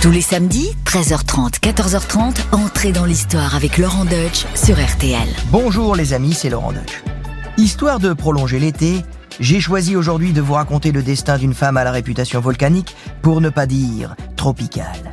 [0.00, 5.28] Tous les samedis, 13h30, 14h30, entrez dans l'histoire avec Laurent Deutsch sur RTL.
[5.50, 7.02] Bonjour les amis, c'est Laurent Deutsch.
[7.56, 9.02] Histoire de prolonger l'été,
[9.40, 13.40] j'ai choisi aujourd'hui de vous raconter le destin d'une femme à la réputation volcanique, pour
[13.40, 15.12] ne pas dire tropicale.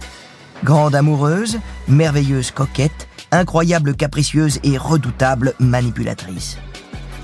[0.63, 1.57] Grande amoureuse,
[1.87, 6.59] merveilleuse coquette, incroyable capricieuse et redoutable manipulatrice.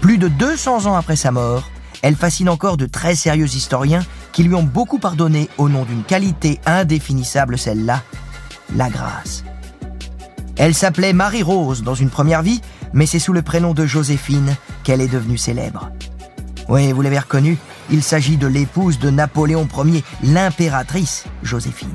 [0.01, 1.69] Plus de 200 ans après sa mort,
[2.01, 6.03] elle fascine encore de très sérieux historiens qui lui ont beaucoup pardonné au nom d'une
[6.03, 8.01] qualité indéfinissable, celle-là,
[8.75, 9.43] la grâce.
[10.57, 12.61] Elle s'appelait Marie-Rose dans une première vie,
[12.93, 15.91] mais c'est sous le prénom de Joséphine qu'elle est devenue célèbre.
[16.69, 17.57] Oui, vous l'avez reconnu,
[17.89, 21.89] il s'agit de l'épouse de Napoléon Ier, l'impératrice Joséphine.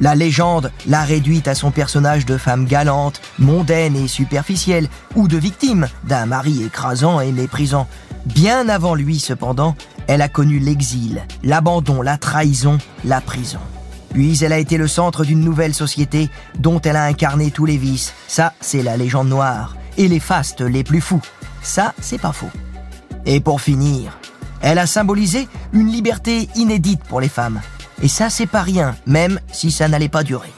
[0.00, 5.36] La légende l'a réduite à son personnage de femme galante, mondaine et superficielle, ou de
[5.36, 7.86] victime d'un mari écrasant et méprisant.
[8.24, 13.60] Bien avant lui, cependant, elle a connu l'exil, l'abandon, la trahison, la prison.
[14.12, 17.76] Puis elle a été le centre d'une nouvelle société dont elle a incarné tous les
[17.76, 18.12] vices.
[18.26, 19.76] Ça, c'est la légende noire.
[19.96, 21.22] Et les fastes les plus fous.
[21.62, 22.50] Ça, c'est pas faux.
[23.26, 24.18] Et pour finir,
[24.62, 27.60] elle a symbolisé une liberté inédite pour les femmes.
[28.02, 30.52] Et ça, c'est pas rien, même si ça n'allait pas durer.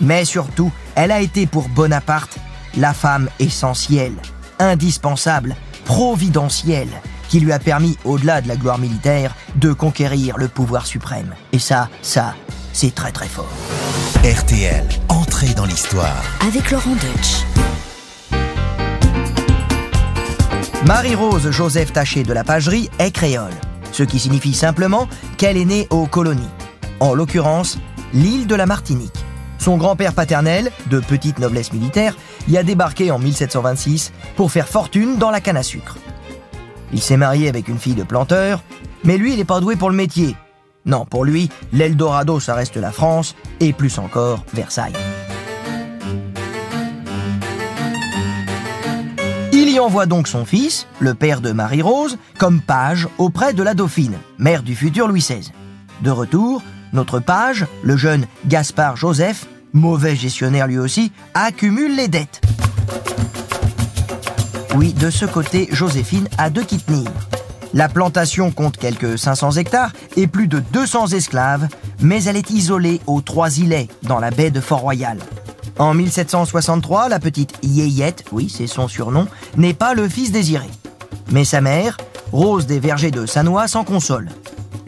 [0.00, 2.38] Mais surtout, elle a été pour Bonaparte
[2.76, 4.14] la femme essentielle,
[4.58, 6.88] indispensable, providentielle,
[7.34, 11.34] qui lui a permis, au-delà de la gloire militaire, de conquérir le pouvoir suprême.
[11.50, 12.36] Et ça, ça,
[12.72, 13.50] c'est très très fort.
[14.22, 16.22] RTL, entrée dans l'histoire.
[16.46, 17.42] Avec Laurent Deutsch.
[20.86, 23.50] Marie-Rose Joseph Taché de la Pagerie est créole,
[23.90, 26.50] ce qui signifie simplement qu'elle est née aux colonies,
[27.00, 27.78] en l'occurrence
[28.12, 29.24] l'île de la Martinique.
[29.58, 35.16] Son grand-père paternel, de petite noblesse militaire, y a débarqué en 1726 pour faire fortune
[35.16, 35.98] dans la canne à sucre.
[36.94, 38.62] Il s'est marié avec une fille de planteur,
[39.02, 40.36] mais lui, il n'est pas doué pour le métier.
[40.86, 44.92] Non, pour lui, l'Eldorado, ça reste la France, et plus encore, Versailles.
[49.52, 53.74] Il y envoie donc son fils, le père de Marie-Rose, comme page auprès de la
[53.74, 55.50] dauphine, mère du futur Louis XVI.
[56.02, 56.62] De retour,
[56.92, 62.40] notre page, le jeune Gaspard Joseph, mauvais gestionnaire lui aussi, accumule les dettes.
[64.76, 67.08] Oui, de ce côté, Joséphine a deux tenir.
[67.74, 71.68] La plantation compte quelques 500 hectares et plus de 200 esclaves,
[72.00, 75.18] mais elle est isolée aux Trois-Îlets, dans la baie de Fort-Royal.
[75.78, 80.68] En 1763, la petite Yéyette, oui, c'est son surnom, n'est pas le fils désiré.
[81.30, 81.96] Mais sa mère,
[82.32, 84.28] Rose des Vergers de Sanois, s'en console.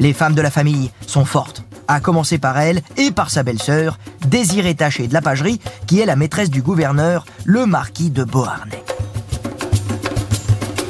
[0.00, 3.98] Les femmes de la famille sont fortes, à commencer par elle et par sa belle-sœur,
[4.26, 8.85] Désirée Taché de la Pagerie, qui est la maîtresse du gouverneur, le marquis de Beauharnais.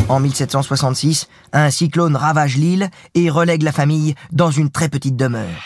[0.08, 5.64] En 1766, un cyclone ravage l'île et relègue la famille dans une très petite demeure.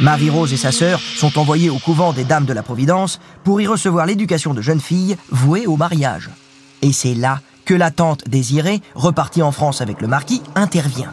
[0.00, 3.66] Marie-Rose et sa sœur sont envoyées au couvent des Dames de la Providence pour y
[3.66, 6.30] recevoir l'éducation de jeunes filles vouées au mariage.
[6.80, 11.12] Et c'est là que la tante désirée, repartie en France avec le marquis, intervient.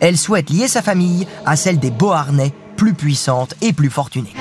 [0.00, 4.34] Elle souhaite lier sa famille à celle des Beauharnais, plus puissante et plus fortunée.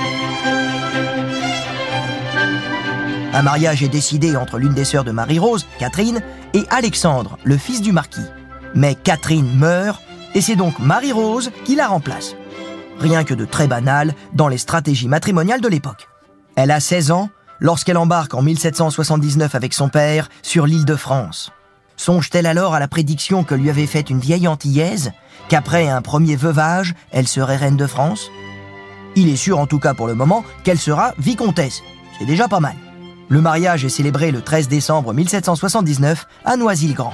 [3.34, 6.22] Un mariage est décidé entre l'une des sœurs de Marie-Rose, Catherine,
[6.54, 8.26] et Alexandre, le fils du marquis.
[8.74, 10.02] Mais Catherine meurt,
[10.34, 12.36] et c'est donc Marie-Rose qui la remplace.
[13.00, 16.08] Rien que de très banal dans les stratégies matrimoniales de l'époque.
[16.56, 17.30] Elle a 16 ans
[17.60, 21.52] lorsqu'elle embarque en 1779 avec son père sur l'île de France.
[21.96, 25.12] Songe-t-elle alors à la prédiction que lui avait faite une vieille antillaise,
[25.50, 28.30] qu'après un premier veuvage, elle serait reine de France?
[29.16, 31.82] Il est sûr en tout cas pour le moment qu'elle sera vicomtesse.
[32.18, 32.76] C'est déjà pas mal.
[33.30, 37.14] Le mariage est célébré le 13 décembre 1779 à Noisy-le-Grand.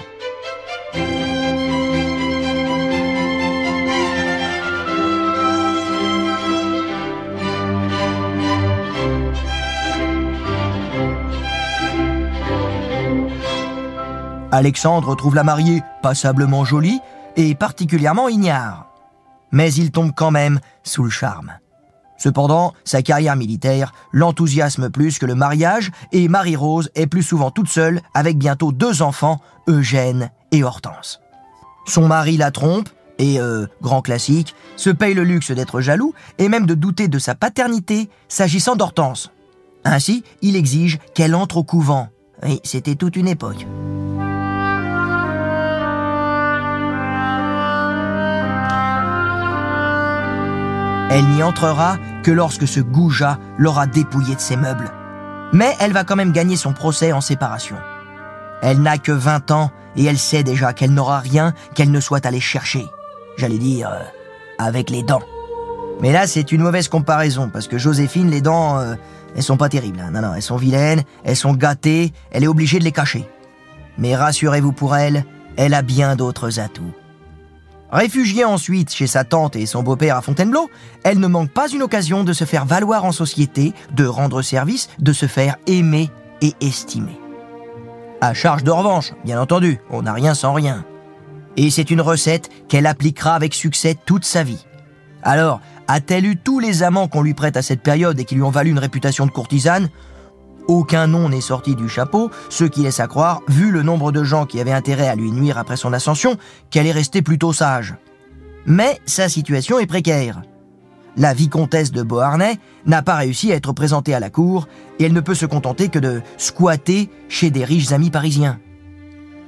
[14.51, 16.99] Alexandre trouve la mariée passablement jolie
[17.35, 18.87] et particulièrement ignare.
[19.51, 21.53] Mais il tombe quand même sous le charme.
[22.17, 27.69] Cependant, sa carrière militaire l'enthousiasme plus que le mariage et Marie-Rose est plus souvent toute
[27.69, 31.19] seule avec bientôt deux enfants, Eugène et Hortense.
[31.85, 32.89] Son mari la trompe
[33.19, 37.19] et, euh, grand classique, se paye le luxe d'être jaloux et même de douter de
[37.19, 39.31] sa paternité s'agissant d'Hortense.
[39.85, 42.07] Ainsi, il exige qu'elle entre au couvent.
[42.43, 43.67] Oui, c'était toute une époque.
[51.09, 54.91] Elle n'y entrera que lorsque ce goujat l'aura dépouillé de ses meubles.
[55.51, 57.75] Mais elle va quand même gagner son procès en séparation.
[58.61, 62.25] Elle n'a que 20 ans et elle sait déjà qu'elle n'aura rien qu'elle ne soit
[62.25, 62.87] allée chercher.
[63.37, 64.03] J'allais dire, euh,
[64.57, 65.21] avec les dents.
[66.01, 68.95] Mais là, c'est une mauvaise comparaison, parce que Joséphine, les dents, euh,
[69.35, 69.99] elles sont pas terribles.
[69.99, 70.09] hein.
[70.11, 73.29] Non, non, elles sont vilaines, elles sont gâtées, elle est obligée de les cacher.
[73.99, 75.23] Mais rassurez-vous pour elle,
[75.55, 76.93] elle a bien d'autres atouts.
[77.93, 80.67] Réfugiée ensuite chez sa tante et son beau-père à Fontainebleau,
[81.03, 84.89] elle ne manque pas une occasion de se faire valoir en société, de rendre service,
[84.97, 86.09] de se faire aimer
[86.41, 87.19] et estimer.
[88.19, 90.83] À charge de revanche, bien entendu, on n'a rien sans rien.
[91.55, 94.65] Et c'est une recette qu'elle appliquera avec succès toute sa vie.
[95.21, 98.41] Alors, a-t-elle eu tous les amants qu'on lui prête à cette période et qui lui
[98.41, 99.89] ont valu une réputation de courtisane?
[100.67, 104.23] Aucun nom n'est sorti du chapeau, ce qui laisse à croire, vu le nombre de
[104.23, 106.37] gens qui avaient intérêt à lui nuire après son ascension,
[106.69, 107.95] qu'elle est restée plutôt sage.
[108.65, 110.41] Mais sa situation est précaire.
[111.17, 114.67] La vicomtesse de Beauharnais n'a pas réussi à être présentée à la cour
[114.99, 118.59] et elle ne peut se contenter que de squatter chez des riches amis parisiens.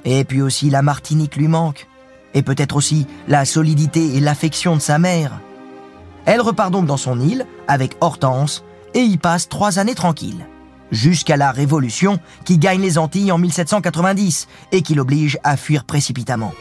[0.04, 1.88] Et puis aussi la Martinique lui manque.
[2.34, 5.40] Et peut-être aussi la solidité et l'affection de sa mère.
[6.26, 8.62] Elle repart donc dans son île avec Hortense
[8.94, 10.46] et y passe trois années tranquilles.
[10.92, 16.52] Jusqu'à la Révolution qui gagne les Antilles en 1790 et qui l'oblige à fuir précipitamment.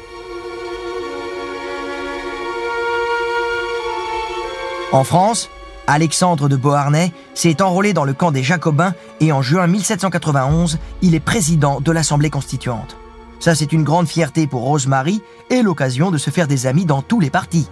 [4.92, 5.50] En France,
[5.88, 11.16] Alexandre de Beauharnais s'est enrôlé dans le camp des Jacobins et en juin 1791, il
[11.16, 12.98] est président de l'Assemblée constituante.
[13.40, 17.02] Ça, c'est une grande fierté pour Rosemary et l'occasion de se faire des amis dans
[17.02, 17.68] tous les partis.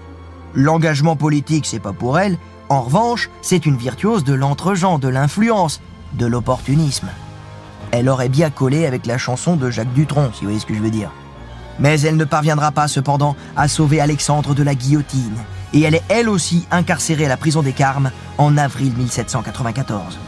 [0.53, 2.37] L'engagement politique, c'est pas pour elle.
[2.69, 5.81] En revanche, c'est une virtuose de l'entre-gens, de l'influence,
[6.13, 7.09] de l'opportunisme.
[7.91, 10.73] Elle aurait bien collé avec la chanson de Jacques Dutronc, si vous voyez ce que
[10.73, 11.11] je veux dire.
[11.79, 15.37] Mais elle ne parviendra pas cependant à sauver Alexandre de la guillotine,
[15.73, 20.19] et elle est elle aussi incarcérée à la prison des Carmes en avril 1794.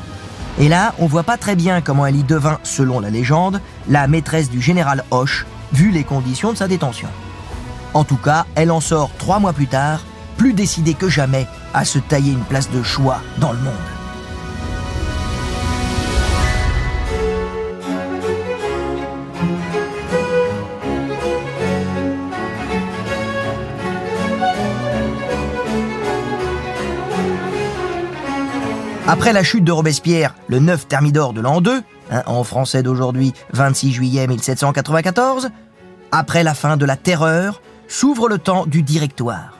[0.58, 4.08] Et là, on voit pas très bien comment elle y devint, selon la légende, la
[4.08, 7.10] maîtresse du général Hoche, vu les conditions de sa détention.
[7.94, 10.04] En tout cas, elle en sort trois mois plus tard,
[10.38, 13.74] plus décidée que jamais à se tailler une place de choix dans le monde.
[29.08, 33.34] Après la chute de Robespierre, le 9 Thermidor de l'an 2, hein, en français d'aujourd'hui
[33.54, 35.50] 26 juillet 1794,
[36.12, 39.60] après la fin de la terreur, s'ouvre le temps du directoire.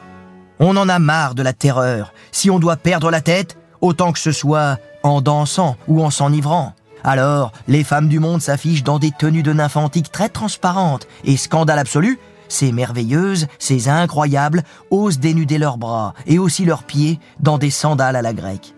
[0.58, 2.12] On en a marre de la terreur.
[2.32, 6.74] Si on doit perdre la tête, autant que ce soit en dansant ou en s'enivrant.
[7.04, 11.36] Alors, les femmes du monde s'affichent dans des tenues de nymphes antiques très transparentes et
[11.36, 12.18] scandale absolu,
[12.48, 18.16] ces merveilleuses, ces incroyables osent dénuder leurs bras et aussi leurs pieds dans des sandales
[18.16, 18.75] à la grecque.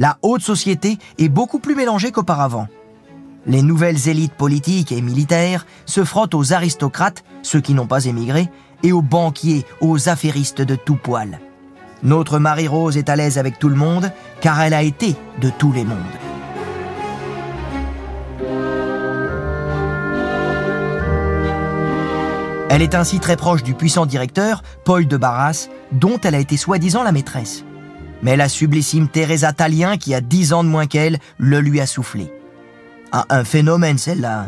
[0.00, 2.68] La haute société est beaucoup plus mélangée qu'auparavant.
[3.44, 8.48] Les nouvelles élites politiques et militaires se frottent aux aristocrates, ceux qui n'ont pas émigré,
[8.82, 11.38] et aux banquiers, aux affairistes de tout poil.
[12.02, 14.10] Notre Marie-Rose est à l'aise avec tout le monde,
[14.40, 15.98] car elle a été de tous les mondes.
[22.70, 26.56] Elle est ainsi très proche du puissant directeur, Paul de Barras, dont elle a été
[26.56, 27.64] soi-disant la maîtresse.
[28.22, 31.86] Mais la sublissime Teresa Talien, qui a dix ans de moins qu'elle, le lui a
[31.86, 32.32] soufflé.
[33.12, 34.46] Ah, un phénomène celle-là.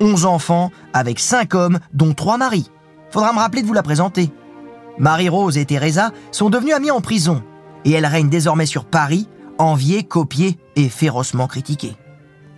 [0.00, 2.70] Onze enfants avec cinq hommes, dont trois maris.
[3.10, 4.32] Faudra me rappeler de vous la présenter.
[4.98, 7.42] Marie-Rose et Teresa sont devenues amies en prison,
[7.84, 11.96] et elles règnent désormais sur Paris, enviées, copiées et férocement critiquées.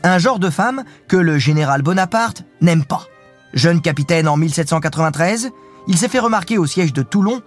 [0.02, 3.06] Un genre de femme que le général Bonaparte n'aime pas.
[3.52, 5.50] Jeune capitaine en 1793,
[5.88, 7.42] il s'est fait remarquer au siège de Toulon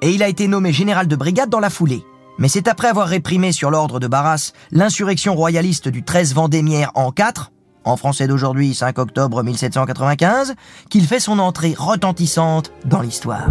[0.00, 2.04] et il a été nommé général de brigade dans la foulée.
[2.38, 7.12] Mais c'est après avoir réprimé sur l'ordre de Barras l'insurrection royaliste du 13 Vendémiaire en
[7.12, 7.52] 4,
[7.84, 10.54] en français d'aujourd'hui 5 octobre 1795,
[10.90, 13.48] qu'il fait son entrée retentissante dans l'histoire.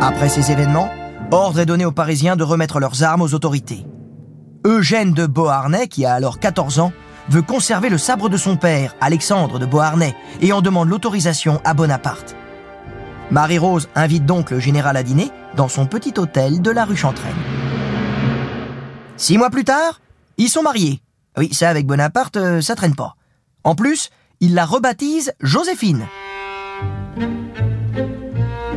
[0.00, 0.90] Après ces événements,
[1.30, 3.84] ordre est donné aux Parisiens de remettre leurs armes aux autorités.
[4.64, 6.92] Eugène de Beauharnais, qui a alors 14 ans,
[7.28, 11.74] veut conserver le sabre de son père, Alexandre de Beauharnais, et en demande l'autorisation à
[11.74, 12.36] Bonaparte.
[13.30, 17.36] Marie-Rose invite donc le général à dîner dans son petit hôtel de la rue Chantraine.
[19.16, 20.00] Six mois plus tard,
[20.36, 21.00] ils sont mariés.
[21.36, 23.14] Oui, ça avec Bonaparte, euh, ça traîne pas.
[23.62, 24.10] En plus,
[24.40, 26.06] il la rebaptise Joséphine.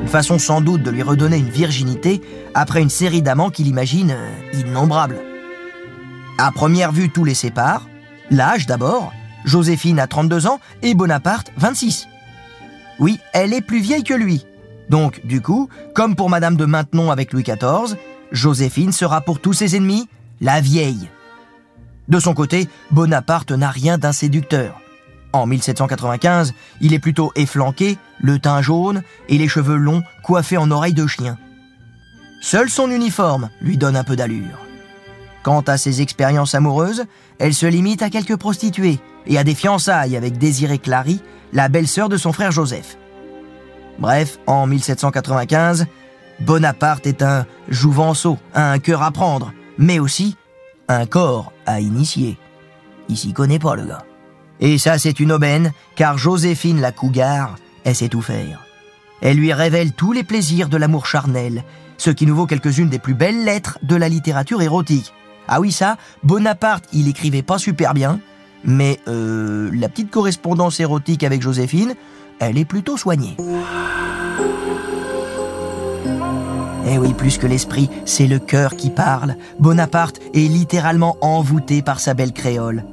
[0.01, 2.21] Une façon sans doute de lui redonner une virginité
[2.53, 5.19] après une série d'amants qu'il imagine euh, innombrables.
[6.37, 7.87] À première vue, tout les sépare.
[8.29, 9.13] L'âge d'abord.
[9.45, 12.07] Joséphine a 32 ans et Bonaparte 26.
[12.99, 14.45] Oui, elle est plus vieille que lui.
[14.89, 17.97] Donc, du coup, comme pour Madame de Maintenon avec Louis XIV,
[18.31, 20.07] Joséphine sera pour tous ses ennemis
[20.41, 21.09] la vieille.
[22.07, 24.81] De son côté, Bonaparte n'a rien d'un séducteur.
[25.31, 30.69] En 1795, il est plutôt efflanqué, le teint jaune et les cheveux longs coiffés en
[30.69, 31.37] oreilles de chien.
[32.41, 34.59] Seul son uniforme lui donne un peu d'allure.
[35.41, 37.05] Quant à ses expériences amoureuses,
[37.39, 41.21] elle se limite à quelques prostituées et à des fiançailles avec Désirée Clary,
[41.53, 42.97] la belle-sœur de son frère Joseph.
[43.99, 45.85] Bref, en 1795,
[46.39, 50.35] Bonaparte est un jouvenceau, un cœur à prendre, mais aussi
[50.87, 52.37] un corps à initier.
[53.07, 54.05] Il s'y connaît pas, le gars.
[54.59, 58.65] Et ça, c'est une aubaine, car Joséphine la Cougar, elle sait tout faire.
[59.21, 61.63] Elle lui révèle tous les plaisirs de l'amour charnel,
[61.97, 65.13] ce qui nous vaut quelques-unes des plus belles lettres de la littérature érotique.
[65.47, 68.19] Ah oui, ça, Bonaparte, il écrivait pas super bien,
[68.63, 71.95] mais euh, la petite correspondance érotique avec Joséphine,
[72.39, 73.35] elle est plutôt soignée.
[76.85, 79.35] Eh oui, plus que l'esprit, c'est le cœur qui parle.
[79.59, 82.83] Bonaparte est littéralement envoûté par sa belle créole.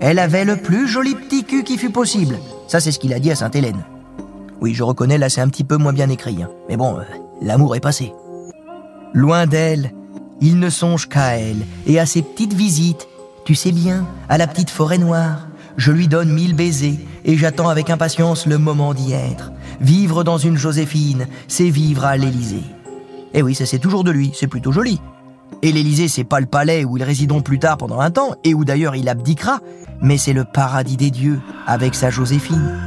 [0.00, 2.38] Elle avait le plus joli petit cul qui fut possible.
[2.66, 3.84] Ça, c'est ce qu'il a dit à Sainte-Hélène.
[4.60, 6.42] Oui, je reconnais, là, c'est un petit peu moins bien écrit.
[6.42, 6.50] Hein.
[6.68, 7.02] Mais bon, euh,
[7.40, 8.12] l'amour est passé.
[9.12, 9.92] Loin d'elle,
[10.40, 13.08] il ne songe qu'à elle et à ses petites visites.
[13.50, 15.48] Tu sais bien, à la petite forêt noire.
[15.76, 19.50] Je lui donne mille baisers et j'attends avec impatience le moment d'y être.
[19.80, 22.62] Vivre dans une Joséphine, c'est vivre à l'Élysée.
[23.34, 25.00] Eh oui, ça c'est toujours de lui, c'est plutôt joli.
[25.62, 28.54] Et l'Élysée, c'est pas le palais où ils résideront plus tard pendant un temps, et
[28.54, 29.58] où d'ailleurs il abdiquera,
[30.00, 32.78] mais c'est le paradis des dieux, avec sa Joséphine.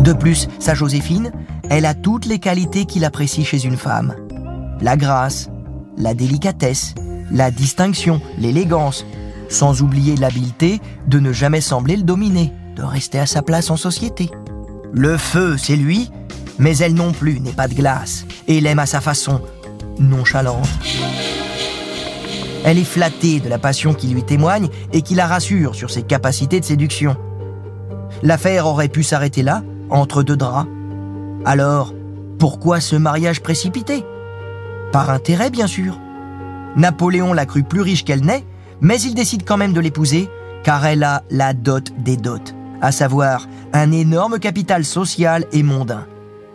[0.00, 1.30] De plus, sa Joséphine,
[1.68, 4.14] elle a toutes les qualités qu'il apprécie chez une femme.
[4.80, 5.50] La grâce,
[5.98, 6.94] la délicatesse,
[7.30, 9.06] la distinction, l'élégance,
[9.48, 13.76] sans oublier l'habileté de ne jamais sembler le dominer, de rester à sa place en
[13.76, 14.30] société.
[14.92, 16.10] Le feu, c'est lui,
[16.58, 19.40] mais elle non plus n'est pas de glace, et l'aime à sa façon,
[19.98, 20.68] nonchalante.
[22.64, 26.02] Elle est flattée de la passion qui lui témoigne et qui la rassure sur ses
[26.02, 27.16] capacités de séduction.
[28.22, 30.68] L'affaire aurait pu s'arrêter là, entre deux draps.
[31.44, 31.94] Alors,
[32.38, 34.04] pourquoi ce mariage précipité?
[34.92, 35.98] Par intérêt, bien sûr.
[36.78, 38.44] Napoléon l'a cru plus riche qu'elle n'est,
[38.80, 40.28] mais il décide quand même de l'épouser,
[40.62, 42.38] car elle a la dot des dots,
[42.80, 46.06] à savoir un énorme capital social et mondain.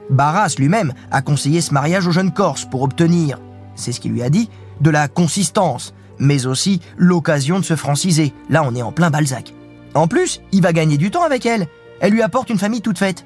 [0.10, 3.40] Barras lui-même a conseillé ce mariage au jeune Corse pour obtenir,
[3.76, 4.50] c'est ce qu'il lui a dit,
[4.80, 8.34] de la consistance, mais aussi l'occasion de se franciser.
[8.50, 9.54] Là, on est en plein Balzac.
[9.94, 11.68] En plus, il va gagner du temps avec elle.
[12.00, 13.26] Elle lui apporte une famille toute faite.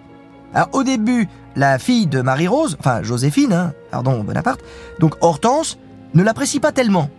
[0.54, 4.62] Alors, au début, la fille de Marie-Rose, enfin Joséphine, hein, pardon, Bonaparte,
[5.00, 5.78] donc Hortense,
[6.14, 7.10] ne l'apprécie pas tellement.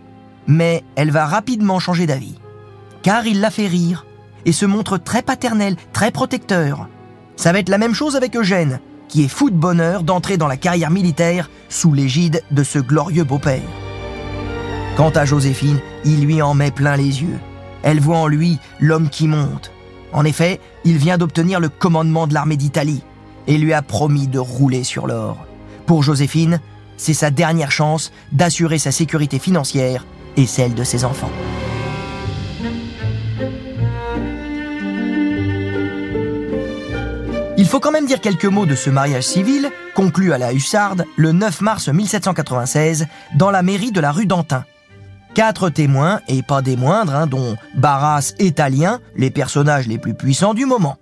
[0.47, 2.39] Mais elle va rapidement changer d'avis.
[3.01, 4.05] Car il la fait rire
[4.45, 6.87] et se montre très paternel, très protecteur.
[7.35, 10.47] Ça va être la même chose avec Eugène, qui est fou de bonheur d'entrer dans
[10.47, 13.61] la carrière militaire sous l'égide de ce glorieux beau-père.
[14.95, 17.39] Quant à Joséphine, il lui en met plein les yeux.
[17.83, 19.71] Elle voit en lui l'homme qui monte.
[20.11, 23.03] En effet, il vient d'obtenir le commandement de l'armée d'Italie
[23.47, 25.37] et lui a promis de rouler sur l'or.
[25.85, 26.59] Pour Joséphine,
[26.99, 30.05] c'est sa dernière chance d'assurer sa sécurité financière
[30.37, 31.31] et celle de ses enfants.
[37.57, 41.05] Il faut quand même dire quelques mots de ce mariage civil, conclu à la Hussarde
[41.15, 44.65] le 9 mars 1796 dans la mairie de la rue d'Antin.
[45.35, 50.15] Quatre témoins, et pas des moindres, hein, dont Barras et Talien, les personnages les plus
[50.15, 50.97] puissants du moment.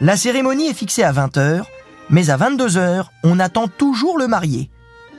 [0.00, 1.62] La cérémonie est fixée à 20h,
[2.08, 4.70] mais à 22h, on attend toujours le marié.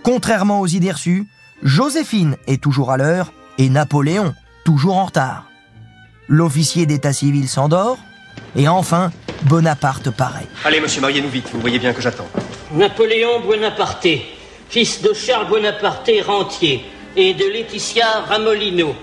[0.03, 1.27] Contrairement aux idées reçues,
[1.61, 4.33] Joséphine est toujours à l'heure et Napoléon
[4.65, 5.45] toujours en retard.
[6.27, 7.97] L'officier d'état civil s'endort,
[8.55, 9.11] et enfin,
[9.43, 10.47] Bonaparte paraît.
[10.65, 12.27] Allez, monsieur, mariez-nous vite, vous voyez bien que j'attends.
[12.73, 14.07] Napoléon Bonaparte,
[14.69, 16.83] fils de Charles Bonaparte rentier
[17.15, 18.95] et de Laetitia Ramolino.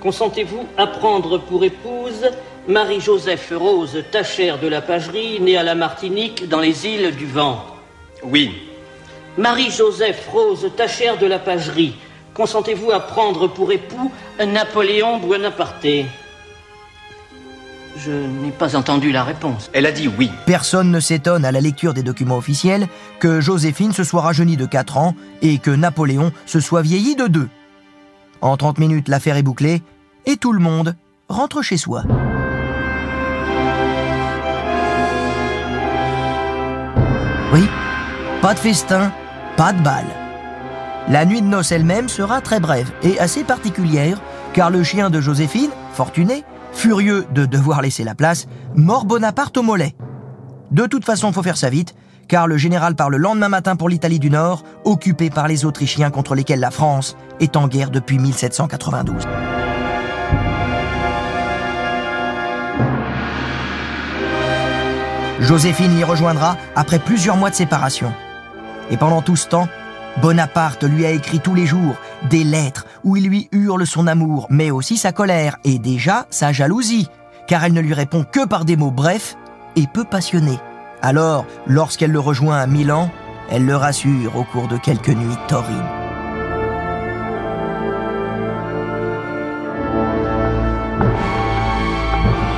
[0.00, 2.30] Consentez-vous à prendre pour épouse
[2.68, 7.64] Marie-Joseph Rose Tachère de la Pagerie, née à la Martinique, dans les îles du Vent?
[8.22, 8.71] Oui.
[9.38, 11.94] Marie-Joseph Rose Tachère de la Pagerie,
[12.34, 15.86] consentez-vous à prendre pour époux Napoléon Bonaparte
[17.96, 19.70] je n'ai pas entendu la réponse.
[19.74, 20.30] Elle a dit oui.
[20.46, 22.88] Personne ne s'étonne à la lecture des documents officiels
[23.20, 27.26] que Joséphine se soit rajeunie de 4 ans et que Napoléon se soit vieilli de
[27.26, 27.48] 2.
[28.40, 29.82] En 30 minutes, l'affaire est bouclée
[30.24, 30.96] et tout le monde
[31.28, 32.02] rentre chez soi.
[37.52, 37.68] Oui,
[38.40, 39.12] pas de festin,
[39.56, 40.06] pas de balle.
[41.08, 44.20] La nuit de noces elle-même sera très brève et assez particulière,
[44.52, 49.62] car le chien de Joséphine, fortuné, furieux de devoir laisser la place, mord Bonaparte au
[49.62, 49.94] mollet.
[50.70, 51.94] De toute façon, il faut faire ça vite,
[52.28, 56.10] car le général part le lendemain matin pour l'Italie du Nord, occupée par les Autrichiens
[56.10, 59.26] contre lesquels la France est en guerre depuis 1792.
[65.40, 68.12] Joséphine l'y rejoindra après plusieurs mois de séparation.
[68.92, 69.68] Et pendant tout ce temps,
[70.20, 71.96] Bonaparte lui a écrit tous les jours
[72.28, 76.52] des lettres où il lui hurle son amour, mais aussi sa colère et déjà sa
[76.52, 77.08] jalousie,
[77.48, 79.36] car elle ne lui répond que par des mots brefs
[79.76, 80.60] et peu passionnés.
[81.00, 83.10] Alors, lorsqu'elle le rejoint à Milan,
[83.50, 85.72] elle le rassure au cours de quelques nuits torrides.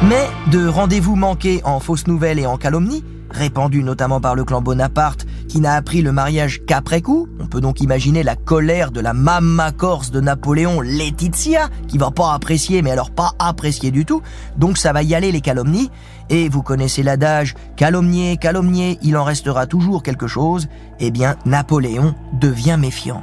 [0.03, 4.61] Mais de rendez-vous manqués en fausses nouvelles et en calomnies, répandus notamment par le clan
[4.61, 5.24] Bonaparte,
[5.55, 9.13] qui n'a appris le mariage qu'après coup, on peut donc imaginer la colère de la
[9.13, 14.21] mamma corse de Napoléon, Laetitia, qui va pas apprécier, mais alors pas apprécier du tout,
[14.57, 15.93] donc ça va y aller les calomnies,
[16.29, 20.67] et vous connaissez l'adage, calomnier, calomnier, il en restera toujours quelque chose,
[20.99, 23.23] eh bien Napoléon devient méfiant.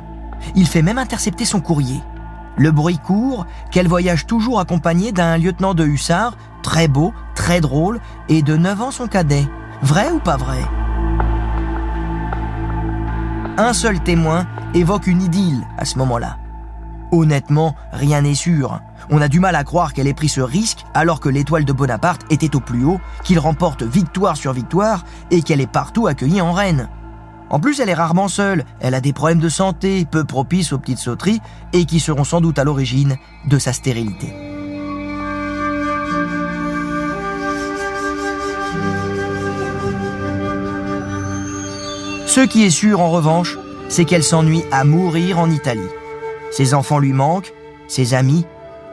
[0.56, 2.00] Il fait même intercepter son courrier.
[2.56, 8.00] Le bruit court qu'elle voyage toujours accompagnée d'un lieutenant de hussards, très beau, très drôle,
[8.30, 9.46] et de 9 ans son cadet.
[9.82, 10.62] Vrai ou pas vrai?
[13.58, 16.38] Un seul témoin évoque une idylle à ce moment-là.
[17.12, 18.80] Honnêtement, rien n'est sûr.
[19.10, 21.74] On a du mal à croire qu'elle ait pris ce risque alors que l'étoile de
[21.74, 26.40] Bonaparte était au plus haut, qu'il remporte victoire sur victoire et qu'elle est partout accueillie
[26.40, 26.88] en reine.
[27.50, 30.80] En plus, elle est rarement seule, elle a des problèmes de santé peu propices aux
[30.80, 31.42] petites sauteries
[31.74, 34.61] et qui seront sans doute à l'origine de sa stérilité.
[42.32, 43.58] Ce qui est sûr en revanche,
[43.90, 45.82] c'est qu'elle s'ennuie à mourir en Italie.
[46.50, 47.52] Ses enfants lui manquent,
[47.90, 48.46] ses amis,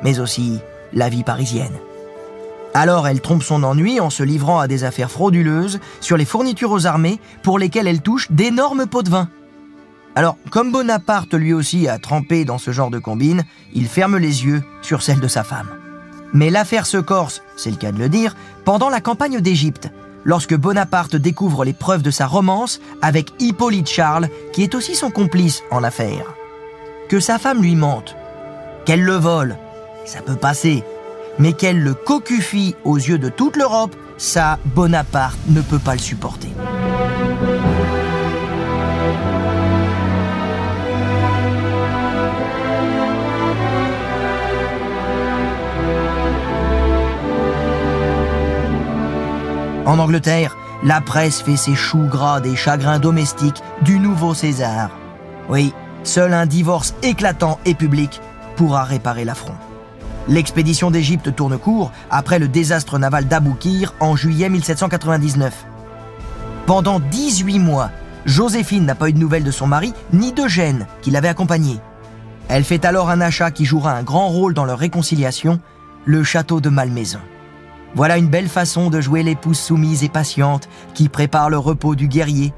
[0.03, 0.59] mais aussi
[0.93, 1.79] la vie parisienne.
[2.75, 6.73] Alors elle trompe son ennui en se livrant à des affaires frauduleuses sur les fournitures
[6.73, 9.29] aux armées pour lesquelles elle touche d'énormes pots de vin.
[10.17, 14.47] Alors, comme Bonaparte lui aussi a trempé dans ce genre de combine, il ferme les
[14.47, 15.69] yeux sur celle de sa femme.
[16.33, 19.91] Mais l'affaire se corse, c'est le cas de le dire, pendant la campagne d'Égypte,
[20.29, 25.11] lorsque Bonaparte découvre les preuves de sa romance avec Hippolyte Charles, qui est aussi son
[25.11, 26.35] complice en l'affaire.
[27.09, 28.15] Que sa femme lui mente,
[28.85, 29.57] qu'elle le vole,
[30.05, 30.85] ça peut passer,
[31.39, 36.01] mais qu'elle le cocufie aux yeux de toute l'Europe, ça, Bonaparte ne peut pas le
[36.01, 36.51] supporter.
[49.89, 54.91] En Angleterre, la presse fait ses choux gras des chagrins domestiques du nouveau César.
[55.49, 55.73] Oui,
[56.05, 58.21] seul un divorce éclatant et public
[58.55, 59.55] pourra réparer l'affront.
[60.29, 65.65] L'expédition d'Égypte tourne court après le désastre naval d'Aboukir en juillet 1799.
[66.67, 67.91] Pendant 18 mois,
[68.27, 71.81] Joséphine n'a pas eu de nouvelles de son mari ni d'Eugène qui l'avait accompagné.
[72.51, 75.61] Elle fait alors un achat qui jouera un grand rôle dans leur réconciliation,
[76.05, 77.21] le château de Malmaison.
[77.95, 82.09] Voilà une belle façon de jouer l'épouse soumise et patiente qui prépare le repos du
[82.09, 82.53] guerrier.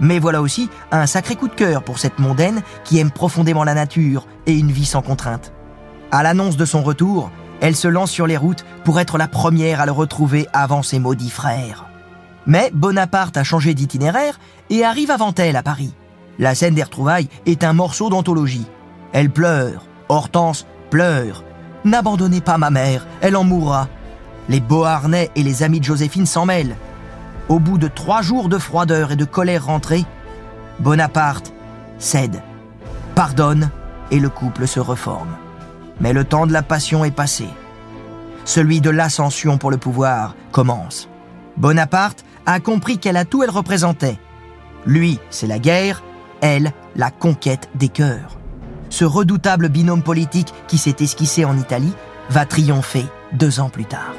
[0.00, 3.74] Mais voilà aussi un sacré coup de cœur pour cette mondaine qui aime profondément la
[3.74, 5.52] nature et une vie sans contrainte.
[6.10, 9.80] À l'annonce de son retour, elle se lance sur les routes pour être la première
[9.80, 11.86] à le retrouver avant ses maudits frères.
[12.46, 14.38] Mais Bonaparte a changé d'itinéraire
[14.70, 15.94] et arrive avant elle à Paris.
[16.38, 18.66] La scène des retrouvailles est un morceau d'anthologie.
[19.12, 21.44] Elle pleure, Hortense pleure.
[21.84, 23.88] N'abandonnez pas ma mère, elle en mourra.
[24.48, 26.76] Les Beauharnais et les amis de Joséphine s'en mêlent.
[27.48, 30.04] Au bout de trois jours de froideur et de colère rentrée,
[30.80, 31.52] Bonaparte
[31.98, 32.42] cède,
[33.14, 33.70] pardonne
[34.10, 35.36] et le couple se reforme.
[36.00, 37.46] Mais le temps de la passion est passé.
[38.44, 41.08] Celui de l'ascension pour le pouvoir commence.
[41.56, 44.18] Bonaparte a compris quel atout elle représentait.
[44.84, 46.02] Lui, c'est la guerre,
[46.40, 48.36] elle, la conquête des cœurs.
[48.90, 51.94] Ce redoutable binôme politique qui s'est esquissé en Italie
[52.28, 54.14] va triompher deux ans plus tard.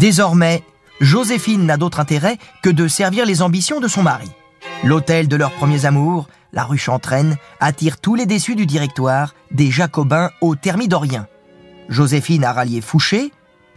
[0.00, 0.64] Désormais,
[1.02, 4.30] Joséphine n'a d'autre intérêt que de servir les ambitions de son mari.
[4.82, 9.70] L'hôtel de leurs premiers amours, la rue Chantraine, attire tous les déçus du directoire, des
[9.70, 11.26] Jacobins au Thermidorien.
[11.90, 13.30] Joséphine a rallié Fouché,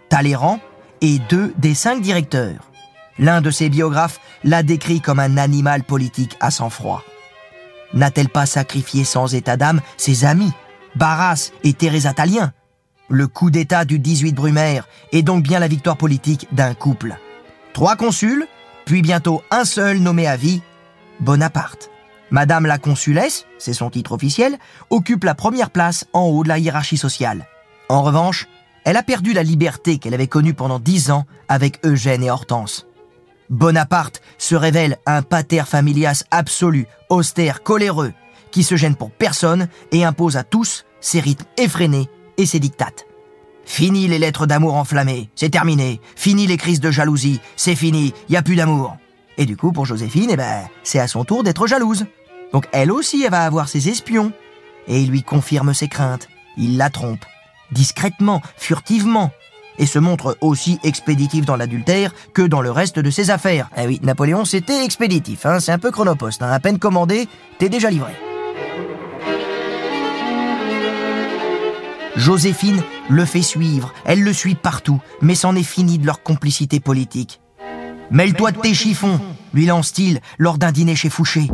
[0.07, 0.61] Talleyrand
[1.01, 2.71] et deux des cinq directeurs.
[3.19, 7.03] L'un de ses biographes l'a décrit comme un animal politique à sang-froid.
[7.93, 10.53] N'a-t-elle pas sacrifié sans état d'âme ses amis,
[10.95, 12.53] Barras et Teresa Talien
[13.13, 17.15] le coup d'État du 18 Brumaire est donc bien la victoire politique d'un couple.
[17.71, 18.47] Trois consuls,
[18.85, 20.61] puis bientôt un seul nommé à vie,
[21.19, 21.91] Bonaparte.
[22.31, 24.57] Madame la consulesse, c'est son titre officiel,
[24.89, 27.45] occupe la première place en haut de la hiérarchie sociale.
[27.87, 28.47] En revanche,
[28.83, 32.87] elle a perdu la liberté qu'elle avait connue pendant dix ans avec Eugène et Hortense.
[33.51, 38.13] Bonaparte se révèle un pater familias absolu, austère, coléreux,
[38.49, 43.05] qui se gêne pour personne et impose à tous ses rythmes effrénés et ses dictates.
[43.65, 46.01] Fini les lettres d'amour enflammées, c'est terminé.
[46.15, 48.97] Fini les crises de jalousie, c'est fini, y a plus d'amour.
[49.37, 52.05] Et du coup, pour Joséphine, eh ben, c'est à son tour d'être jalouse.
[52.51, 54.31] Donc elle aussi, elle va avoir ses espions.
[54.87, 56.27] Et il lui confirme ses craintes.
[56.57, 57.25] Il la trompe.
[57.71, 59.31] Discrètement, furtivement.
[59.79, 63.69] Et se montre aussi expéditif dans l'adultère que dans le reste de ses affaires.
[63.75, 66.43] Eh oui, Napoléon, c'était expéditif, hein, c'est un peu chronoposte.
[66.43, 66.51] Hein.
[66.51, 68.13] À peine commandé, t'es déjà livré.
[72.15, 76.79] Joséphine le fait suivre, elle le suit partout, mais c'en est fini de leur complicité
[76.79, 77.41] politique.
[78.11, 79.19] Mêle-toi de tes chiffons,
[79.53, 81.49] lui lance-t-il lors d'un dîner chez Fouché.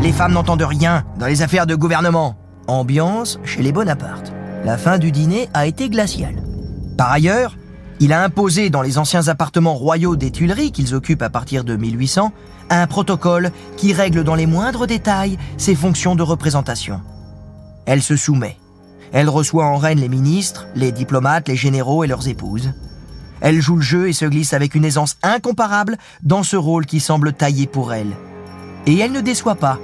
[0.00, 2.36] Les femmes n'entendent rien dans les affaires de gouvernement.
[2.68, 4.32] Ambiance chez les Bonaparte.
[4.64, 6.42] La fin du dîner a été glaciale.
[6.96, 7.56] Par ailleurs,
[7.98, 11.76] il a imposé dans les anciens appartements royaux des Tuileries qu'ils occupent à partir de
[11.76, 12.32] 1800
[12.70, 17.00] un protocole qui règle dans les moindres détails ses fonctions de représentation.
[17.84, 18.59] Elle se soumet.
[19.12, 22.70] Elle reçoit en reine les ministres, les diplomates, les généraux et leurs épouses.
[23.40, 27.00] Elle joue le jeu et se glisse avec une aisance incomparable dans ce rôle qui
[27.00, 28.12] semble taillé pour elle.
[28.86, 29.78] Et elle ne déçoit pas,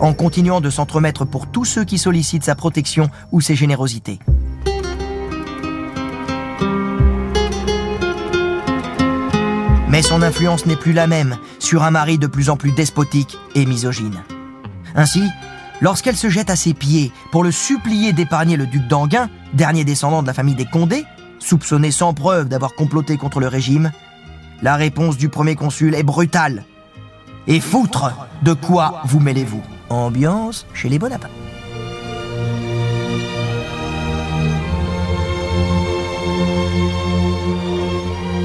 [0.00, 4.18] en continuant de s'entremettre pour tous ceux qui sollicitent sa protection ou ses générosités.
[9.88, 13.38] Mais son influence n'est plus la même sur un mari de plus en plus despotique
[13.54, 14.24] et misogyne.
[14.96, 15.22] Ainsi,
[15.80, 20.22] lorsqu'elle se jette à ses pieds pour le supplier d'épargner le duc d'Anguin, dernier descendant
[20.22, 21.04] de la famille des Condés,
[21.38, 23.90] soupçonné sans preuve d'avoir comploté contre le régime,
[24.62, 26.64] la réponse du premier consul est brutale.
[27.46, 29.62] Et foutre, de quoi vous mêlez-vous?
[29.90, 31.32] Ambiance chez les Bonaparte.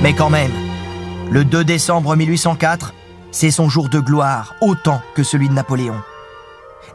[0.01, 0.51] Mais quand même,
[1.29, 2.93] le 2 décembre 1804,
[3.31, 6.01] c'est son jour de gloire, autant que celui de Napoléon.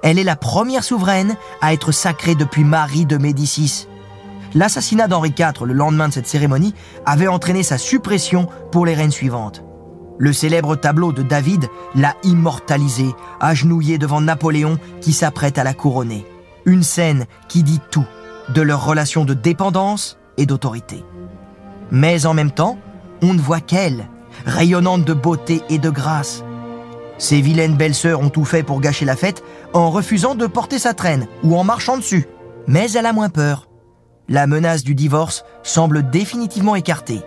[0.04, 3.88] Elle est la première souveraine à être sacrée depuis Marie de Médicis,
[4.54, 9.10] L'assassinat d'Henri IV le lendemain de cette cérémonie avait entraîné sa suppression pour les reines
[9.10, 9.64] suivantes.
[10.16, 13.06] Le célèbre tableau de David l'a immortalisé,
[13.40, 16.24] agenouillé devant Napoléon qui s'apprête à la couronner.
[16.66, 18.06] Une scène qui dit tout
[18.50, 21.04] de leur relation de dépendance et d'autorité.
[21.90, 22.78] Mais en même temps,
[23.22, 24.08] on ne voit qu'elle,
[24.46, 26.44] rayonnante de beauté et de grâce.
[27.18, 30.94] Ces vilaines belles-sœurs ont tout fait pour gâcher la fête en refusant de porter sa
[30.94, 32.26] traîne ou en marchant dessus.
[32.66, 33.68] Mais elle a moins peur
[34.28, 37.22] la menace du divorce semble définitivement écartée.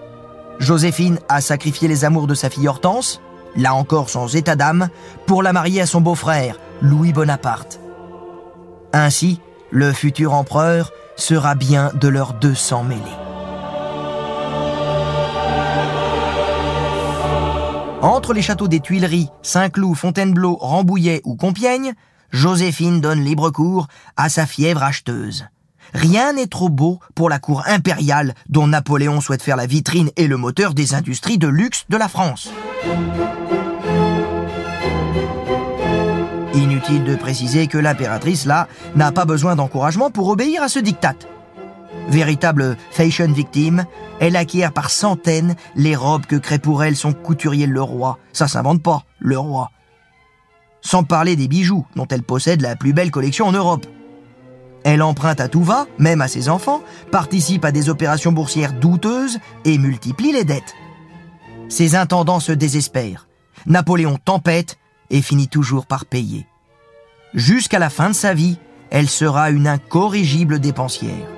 [0.59, 3.21] Joséphine a sacrifié les amours de sa fille Hortense,
[3.55, 4.89] là encore sans état d'âme,
[5.25, 7.79] pour la marier à son beau-frère, Louis Bonaparte.
[8.93, 13.26] Ainsi, le futur empereur sera bien de leurs deux sangs mêlés.
[18.01, 21.93] Entre les châteaux des Tuileries, Saint-Cloud, Fontainebleau, Rambouillet ou Compiègne,
[22.29, 25.45] Joséphine donne libre cours à sa fièvre acheteuse.
[25.93, 30.27] Rien n'est trop beau pour la cour impériale dont Napoléon souhaite faire la vitrine et
[30.27, 32.51] le moteur des industries de luxe de la France.
[36.53, 41.15] Inutile de préciser que l'impératrice, là, n'a pas besoin d'encouragement pour obéir à ce diktat.
[42.07, 43.85] Véritable fashion victime,
[44.19, 48.17] elle acquiert par centaines les robes que crée pour elle son couturier le roi.
[48.31, 49.71] Ça s'invente pas, le roi.
[50.81, 53.85] Sans parler des bijoux, dont elle possède la plus belle collection en Europe.
[54.85, 59.37] Elle emprunte à tout va, même à ses enfants, participe à des opérations boursières douteuses
[59.65, 60.75] et multiplie les dettes.
[61.67, 63.27] Ses intendants se désespèrent.
[63.65, 64.77] Napoléon tempête
[65.09, 66.47] et finit toujours par payer.
[67.33, 68.57] Jusqu'à la fin de sa vie,
[68.89, 71.36] elle sera une incorrigible dépensière.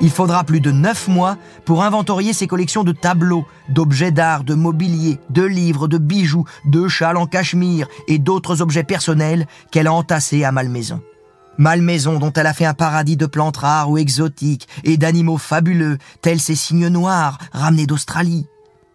[0.00, 4.54] Il faudra plus de neuf mois pour inventorier ses collections de tableaux, d'objets d'art, de
[4.54, 9.92] mobilier, de livres, de bijoux, de châles en cachemire et d'autres objets personnels qu'elle a
[9.92, 11.00] entassés à Malmaison.
[11.56, 15.98] Malmaison dont elle a fait un paradis de plantes rares ou exotiques et d'animaux fabuleux,
[16.20, 18.46] tels ces cygnes noirs ramenés d'Australie.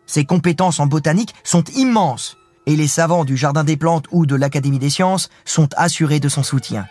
[0.06, 2.36] Ses compétences en botanique sont immenses
[2.66, 6.30] et les savants du Jardin des plantes ou de l'Académie des sciences sont assurés de
[6.30, 6.86] son soutien.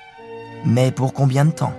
[0.65, 1.75] Mais pour combien de temps?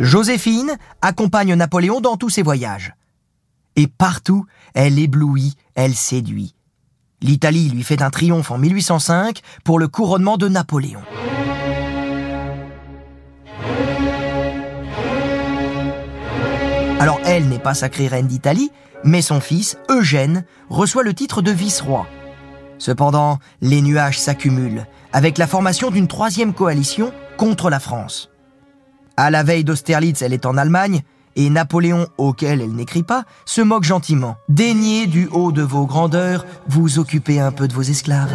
[0.00, 2.94] Joséphine accompagne Napoléon dans tous ses voyages.
[3.76, 6.54] Et partout, elle éblouit, elle séduit.
[7.20, 11.02] L'Italie lui fait un triomphe en 1805 pour le couronnement de Napoléon.
[16.98, 18.70] Alors elle n'est pas sacrée reine d'Italie,
[19.04, 22.06] mais son fils, Eugène, reçoit le titre de vice-roi.
[22.78, 28.30] Cependant, les nuages s'accumulent, avec la formation d'une troisième coalition contre la France.
[29.20, 31.02] À la veille d'Austerlitz, elle est en Allemagne,
[31.36, 34.38] et Napoléon, auquel elle n'écrit pas, se moque gentiment.
[34.48, 38.32] Daignez du haut de vos grandeurs vous occuper un peu de vos esclaves.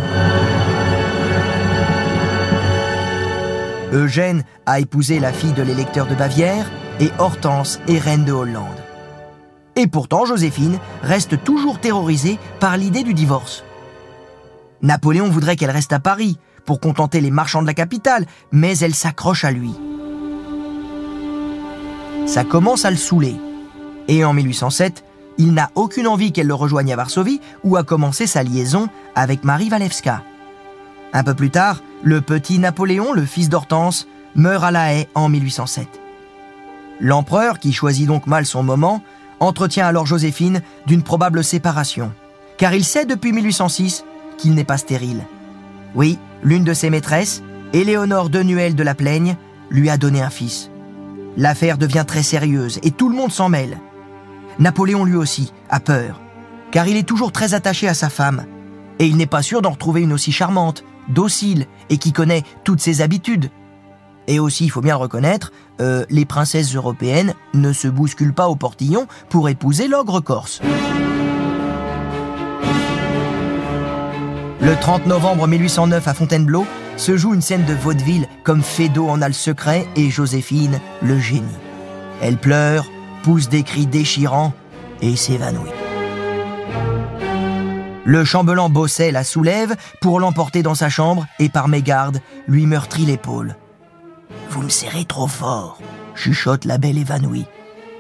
[3.94, 6.70] Eugène a épousé la fille de l'électeur de Bavière
[7.00, 8.84] et Hortense est reine de Hollande.
[9.76, 13.64] Et pourtant, Joséphine reste toujours terrorisée par l'idée du divorce.
[14.84, 18.94] Napoléon voudrait qu'elle reste à Paris pour contenter les marchands de la capitale, mais elle
[18.94, 19.74] s'accroche à lui.
[22.26, 23.36] Ça commence à le saouler.
[24.08, 25.04] Et en 1807,
[25.38, 29.44] il n'a aucune envie qu'elle le rejoigne à Varsovie où a commencé sa liaison avec
[29.44, 30.24] Marie Walewska.
[31.14, 35.30] Un peu plus tard, le petit Napoléon, le fils d'Hortense, meurt à La Haye en
[35.30, 35.88] 1807.
[37.00, 39.02] L'empereur, qui choisit donc mal son moment,
[39.40, 42.12] entretient alors Joséphine d'une probable séparation,
[42.58, 44.04] car il sait depuis 1806
[44.38, 45.24] qu'il n'est pas stérile.
[45.94, 49.36] Oui, l'une de ses maîtresses, Éléonore Denuel de la Plaigne,
[49.70, 50.70] lui a donné un fils.
[51.38, 53.80] L'affaire devient très sérieuse et tout le monde s'en mêle.
[54.60, 56.22] Napoléon lui aussi a peur,
[56.72, 58.46] car il est toujours très attaché à sa femme,
[59.00, 62.80] et il n'est pas sûr d'en retrouver une aussi charmante, docile et qui connaît toutes
[62.80, 63.50] ses habitudes.
[64.28, 68.48] Et aussi, il faut bien le reconnaître, euh, les princesses européennes ne se bousculent pas
[68.48, 70.62] au portillon pour épouser l'ogre corse.
[74.62, 76.66] Le 30 novembre 1809 à Fontainebleau
[76.98, 81.20] se joue une scène de vaudeville comme Fédo en a le secret et Joséphine le
[81.20, 81.46] génie.
[82.22, 82.86] Elle pleure,
[83.24, 84.54] pousse des cris déchirants
[85.02, 85.72] et s'évanouit.
[88.06, 93.06] Le chambellan Bosset la soulève pour l'emporter dans sa chambre et par mégarde lui meurtrit
[93.06, 93.56] l'épaule.
[94.52, 95.80] Vous me serrez trop fort,
[96.14, 97.48] chuchote la belle évanouie.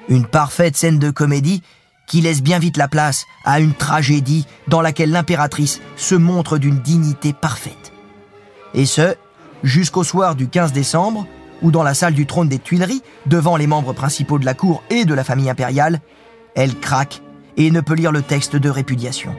[0.07, 1.63] Une parfaite scène de comédie
[2.05, 6.79] qui laisse bien vite la place à une tragédie dans laquelle l'impératrice se montre d'une
[6.79, 7.94] dignité parfaite.
[8.75, 9.15] Et ce,
[9.63, 11.25] jusqu'au soir du 15 décembre,
[11.61, 14.83] où dans la salle du trône des Tuileries, devant les membres principaux de la cour
[14.89, 16.01] et de la famille impériale,
[16.55, 17.21] elle craque
[17.57, 19.33] et ne peut lire le texte de répudiation.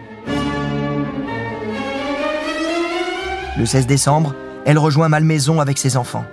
[3.59, 6.25] Le 16 décembre, elle rejoint Malmaison avec ses enfants.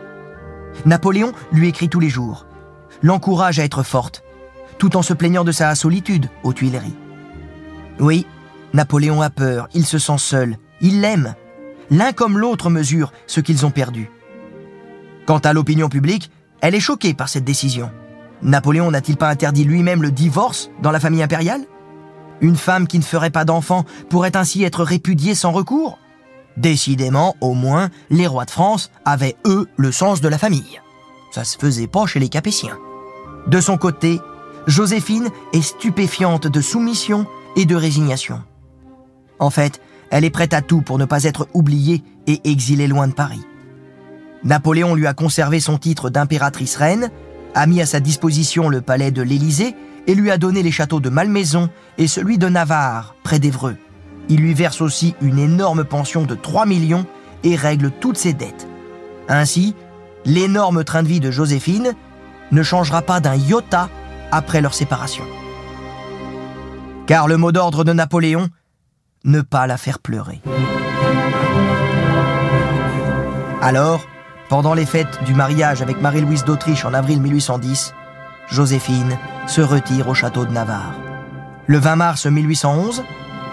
[0.85, 2.45] Napoléon lui écrit tous les jours,
[3.01, 4.23] l'encourage à être forte,
[4.77, 6.95] tout en se plaignant de sa solitude aux Tuileries.
[7.99, 8.25] Oui,
[8.73, 11.35] Napoléon a peur, il se sent seul, il l'aime.
[11.89, 14.09] L'un comme l'autre mesure ce qu'ils ont perdu.
[15.25, 17.91] Quant à l'opinion publique, elle est choquée par cette décision.
[18.41, 21.65] Napoléon n'a-t-il pas interdit lui-même le divorce dans la famille impériale?
[22.41, 25.99] Une femme qui ne ferait pas d'enfant pourrait ainsi être répudiée sans recours?
[26.57, 30.81] Décidément, au moins, les rois de France avaient, eux, le sens de la famille.
[31.31, 32.77] Ça se faisait pas chez les Capétiens.
[33.47, 34.19] De son côté,
[34.67, 38.41] Joséphine est stupéfiante de soumission et de résignation.
[39.39, 39.81] En fait,
[40.13, 43.41] elle est prête à tout pour ne pas être oubliée et exilée loin de Paris.
[44.43, 47.09] Napoléon lui a conservé son titre d'impératrice reine,
[47.55, 50.99] a mis à sa disposition le palais de l'Élysée et lui a donné les châteaux
[50.99, 53.75] de Malmaison et celui de Navarre, près d'Evreux.
[54.29, 57.07] Il lui verse aussi une énorme pension de 3 millions
[57.43, 58.67] et règle toutes ses dettes.
[59.29, 59.73] Ainsi,
[60.25, 61.93] l'énorme train de vie de Joséphine
[62.51, 63.89] ne changera pas d'un iota
[64.31, 65.23] après leur séparation.
[67.07, 68.49] Car le mot d'ordre de Napoléon,
[69.23, 70.41] ne pas la faire pleurer.
[73.61, 74.05] Alors,
[74.49, 77.93] pendant les fêtes du mariage avec Marie-Louise d'Autriche en avril 1810,
[78.49, 80.95] Joséphine se retire au château de Navarre.
[81.67, 83.03] Le 20 mars 1811,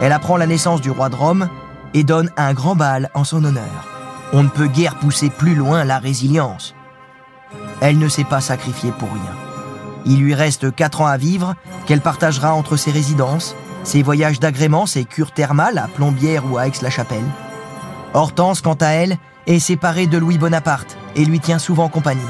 [0.00, 1.48] elle apprend la naissance du roi de Rome
[1.94, 3.88] et donne un grand bal en son honneur.
[4.32, 6.74] On ne peut guère pousser plus loin la résilience.
[7.80, 9.34] Elle ne s'est pas sacrifiée pour rien.
[10.06, 11.54] Il lui reste quatre ans à vivre,
[11.86, 16.66] qu'elle partagera entre ses résidences, ses voyages d'agrément, ses cures thermales à Plombières ou à
[16.66, 17.24] Aix-la-Chapelle.
[18.14, 19.16] Hortense, quant à elle,
[19.46, 22.20] est séparée de Louis Bonaparte et lui tient souvent compagnie.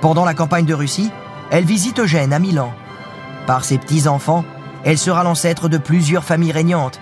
[0.00, 1.10] Pendant la campagne de Russie,
[1.50, 2.72] elle visite Eugène à Milan.
[3.46, 4.44] Par ses petits-enfants,
[4.84, 7.00] elle sera l'ancêtre de plusieurs familles régnantes.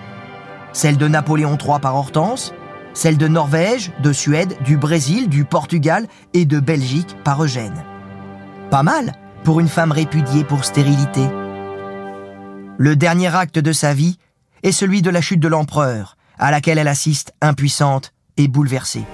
[0.72, 2.53] Celle de Napoléon III par Hortense,
[2.92, 7.85] celle de Norvège, de Suède, du Brésil, du Portugal et de Belgique par Eugène.
[8.70, 11.29] Pas mal pour une femme répudiée pour stérilité.
[12.76, 14.18] Le dernier acte de sa vie
[14.64, 19.04] est celui de la chute de l'empereur, à laquelle elle assiste impuissante et bouleversée.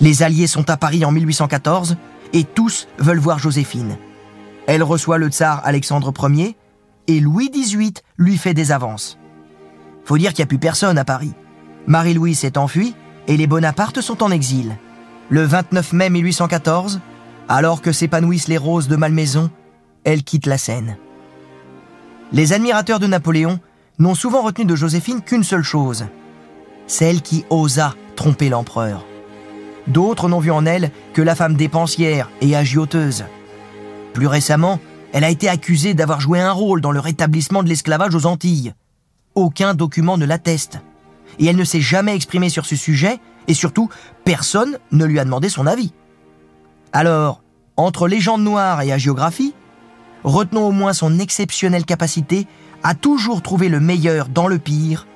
[0.00, 1.96] Les Alliés sont à Paris en 1814
[2.34, 3.96] et tous veulent voir Joséphine.
[4.66, 6.56] Elle reçoit le tsar Alexandre Ier
[7.06, 9.18] et Louis XVIII lui fait des avances.
[10.04, 11.32] Faut dire qu'il n'y a plus personne à Paris.
[11.86, 12.94] Marie-Louise s'est enfuie
[13.28, 14.76] et les Bonaparte sont en exil.
[15.30, 17.00] Le 29 mai 1814,
[17.48, 19.50] alors que s'épanouissent les roses de Malmaison,
[20.04, 20.96] elle quitte la scène.
[22.32, 23.60] Les admirateurs de Napoléon
[23.98, 26.06] n'ont souvent retenu de Joséphine qu'une seule chose,
[26.86, 29.04] celle qui osa tromper l'empereur.
[29.86, 33.24] D'autres n'ont vu en elle que la femme dépensière et agioteuse.
[34.12, 34.78] Plus récemment,
[35.12, 38.74] elle a été accusée d'avoir joué un rôle dans le rétablissement de l'esclavage aux Antilles.
[39.34, 40.80] Aucun document ne l'atteste.
[41.38, 43.88] Et elle ne s'est jamais exprimée sur ce sujet, et surtout,
[44.24, 45.92] personne ne lui a demandé son avis.
[46.92, 47.42] Alors,
[47.76, 49.54] entre légende noire et agiographie,
[50.24, 52.46] retenons au moins son exceptionnelle capacité
[52.82, 55.06] à toujours trouver le meilleur dans le pire,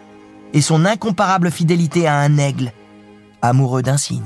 [0.53, 2.73] et son incomparable fidélité à un aigle,
[3.43, 4.23] amoureux d'un cygne.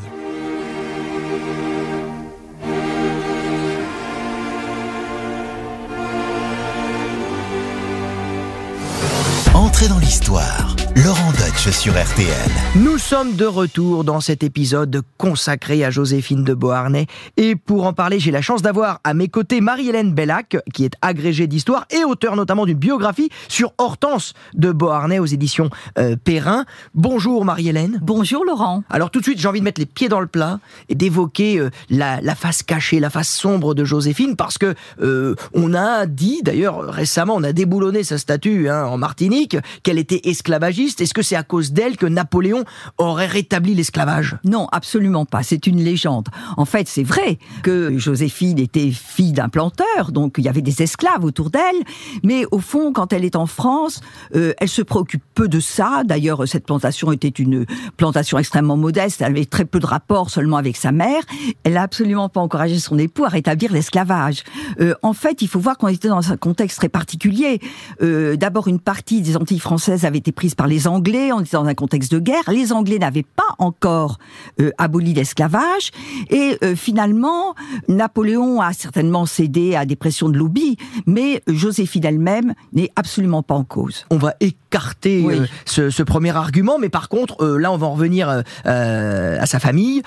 [9.55, 10.68] Entrez dans l'histoire.
[11.05, 12.51] Laurent Deutsch sur RTL.
[12.75, 17.07] Nous sommes de retour dans cet épisode consacré à Joséphine de Beauharnais.
[17.37, 20.95] Et pour en parler, j'ai la chance d'avoir à mes côtés Marie-Hélène Bellac, qui est
[21.01, 26.65] agrégée d'histoire et auteur notamment d'une biographie sur Hortense de Beauharnais aux éditions euh, Perrin.
[26.95, 28.01] Bonjour Marie-Hélène.
[28.03, 28.83] Bonjour Laurent.
[28.91, 30.59] Alors tout de suite, j'ai envie de mettre les pieds dans le plat
[30.89, 35.37] et d'évoquer euh, la, la face cachée, la face sombre de Joséphine, parce que euh,
[35.55, 40.23] on a dit, d'ailleurs récemment, on a déboulonné sa statue hein, en Martinique, qu'elle était
[40.25, 40.88] esclavagiste.
[41.01, 42.65] Est-ce que c'est à cause d'elle que Napoléon
[42.97, 44.37] aurait rétabli l'esclavage?
[44.45, 45.43] Non, absolument pas.
[45.43, 46.29] C'est une légende.
[46.57, 50.83] En fait, c'est vrai que Joséphine était fille d'un planteur, donc il y avait des
[50.83, 51.83] esclaves autour d'elle.
[52.23, 54.01] Mais au fond, quand elle est en France,
[54.35, 56.03] euh, elle se préoccupe peu de ça.
[56.05, 59.21] D'ailleurs, cette plantation était une plantation extrêmement modeste.
[59.21, 61.23] Elle avait très peu de rapports seulement avec sa mère.
[61.65, 64.45] Elle n'a absolument pas encouragé son époux à rétablir l'esclavage.
[64.81, 67.61] Euh, en fait, il faut voir qu'on était dans un contexte très particulier.
[68.03, 71.57] Euh, D'abord, une partie des Antilles françaises avait été prise par les Anglais, on était
[71.57, 72.43] dans un contexte de guerre.
[72.49, 74.19] Les Anglais n'avaient pas encore
[74.61, 75.91] euh, aboli l'esclavage.
[76.31, 77.55] Et euh, finalement,
[77.89, 83.55] Napoléon a certainement cédé à des pressions de lobby, mais Joséphine elle-même n'est absolument pas
[83.55, 84.05] en cause.
[84.11, 85.35] On va écarter Oui.
[85.41, 88.29] euh, ce, ce premier argument, mais par contre, là, on va en revenir
[88.65, 90.03] à sa famille,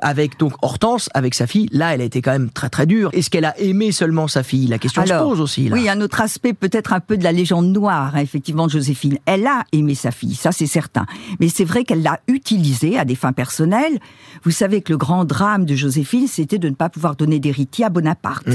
[0.00, 1.68] avec donc Hortense, avec sa fille.
[1.72, 3.10] Là, elle a été quand même très très dure.
[3.12, 4.66] Est-ce qu'elle a aimé seulement sa fille?
[4.66, 5.68] La question se pose aussi.
[5.68, 5.74] Là.
[5.76, 9.18] Oui, un autre aspect peut-être un peu de la légende noire, hein, effectivement, de Joséphine.
[9.26, 11.06] Elle a aimé sa fille, ça c'est certain.
[11.40, 13.98] Mais c'est vrai qu'elle l'a utilisée à des fins personnelles.
[14.44, 17.84] Vous savez que le grand drame de Joséphine, c'était de ne pas pouvoir donner d'héritier
[17.84, 18.48] à Bonaparte.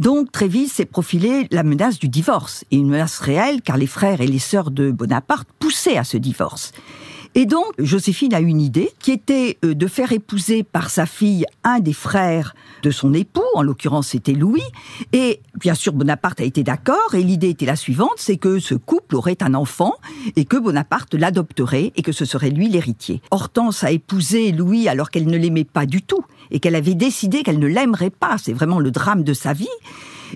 [0.00, 3.86] Donc très vite s'est profilée la menace du divorce, et une menace réelle car les
[3.86, 6.72] frères et les sœurs de Bonaparte poussaient à ce divorce.
[7.36, 11.44] Et donc, Joséphine a une idée qui était euh, de faire épouser par sa fille
[11.64, 14.62] un des frères de son époux, en l'occurrence c'était Louis,
[15.12, 18.74] et bien sûr Bonaparte a été d'accord, et l'idée était la suivante, c'est que ce
[18.74, 19.94] couple aurait un enfant,
[20.36, 23.20] et que Bonaparte l'adopterait, et que ce serait lui l'héritier.
[23.32, 27.42] Hortense a épousé Louis alors qu'elle ne l'aimait pas du tout, et qu'elle avait décidé
[27.42, 29.66] qu'elle ne l'aimerait pas, c'est vraiment le drame de sa vie.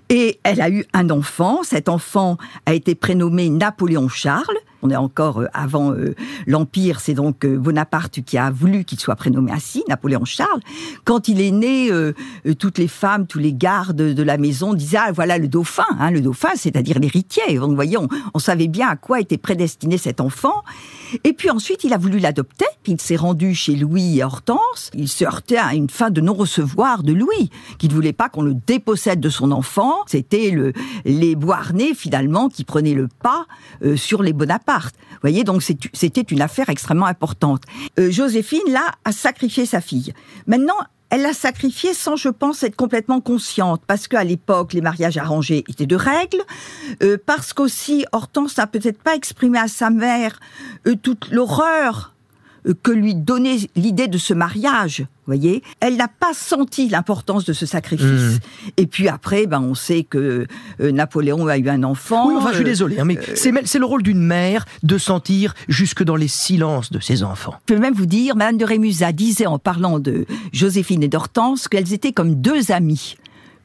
[0.08, 1.62] Et elle a eu un enfant.
[1.62, 4.56] Cet enfant a été prénommé Napoléon Charles.
[4.82, 6.14] On est encore euh, avant euh,
[6.46, 10.60] l'Empire, c'est donc euh, Bonaparte qui a voulu qu'il soit prénommé ainsi, Napoléon Charles.
[11.04, 11.90] Quand il est né,
[12.58, 16.10] toutes les femmes, tous les gardes de la maison disaient ah voilà le dauphin, hein,
[16.10, 17.58] le dauphin, c'est-à-dire l'héritier.
[17.58, 20.62] Donc voyons, on savait bien à quoi était prédestiné cet enfant.
[21.24, 22.66] Et puis ensuite, il a voulu l'adopter.
[22.86, 24.90] Il s'est rendu chez Louis et Hortense.
[24.94, 28.42] Il se heurtait à une fin de non-recevoir de Louis, qui ne voulait pas qu'on
[28.42, 29.94] le dépossède de son enfant.
[30.06, 30.72] C'était le,
[31.04, 33.46] les Beauharnais, finalement, qui prenaient le pas
[33.82, 34.67] euh, sur les Bonaparte.
[34.76, 37.62] Vous voyez, donc c'était une affaire extrêmement importante.
[37.98, 40.12] Euh, Joséphine, là, a sacrifié sa fille.
[40.46, 40.76] Maintenant,
[41.11, 45.64] elle l'a sacrifiée sans, je pense, être complètement consciente, parce qu'à l'époque, les mariages arrangés
[45.68, 46.42] étaient de règle,
[47.02, 50.38] euh, parce qu'aussi, Hortense n'a peut-être pas exprimé à sa mère
[50.87, 52.14] euh, toute l'horreur
[52.83, 55.07] que lui donnait l'idée de ce mariage.
[55.27, 58.07] Voyez, elle n'a pas senti l'importance de ce sacrifice.
[58.07, 58.38] Mmh.
[58.79, 60.47] Et puis après, ben on sait que
[60.81, 62.29] euh, Napoléon a eu un enfant.
[62.29, 64.97] Oui, enfin, je suis euh, désolé, hein, mais c'est c'est le rôle d'une mère de
[64.97, 67.55] sentir jusque dans les silences de ses enfants.
[67.68, 71.68] Je peux même vous dire, Madame de Rémusat disait en parlant de Joséphine et d'Hortense
[71.68, 73.16] qu'elles étaient comme deux amies,